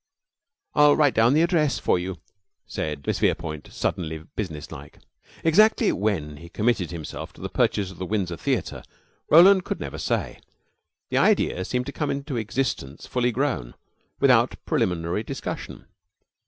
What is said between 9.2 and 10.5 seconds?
Roland could never say.